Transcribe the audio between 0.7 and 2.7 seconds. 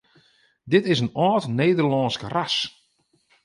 Dit is in âld Nederlânsk ras.